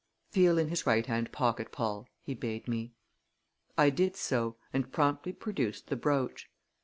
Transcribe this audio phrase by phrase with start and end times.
[0.31, 2.95] "Feel in his right hand pocket, Paul!" he bade me.
[3.77, 6.49] I did so and promptly produced the brooch.